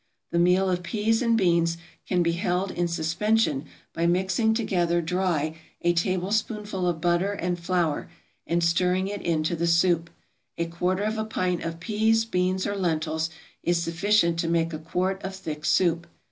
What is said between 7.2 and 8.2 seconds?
and flour,